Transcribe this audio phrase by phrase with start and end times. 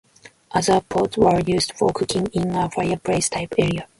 [0.49, 3.87] Other pots were used for cooking in a fireplace type area.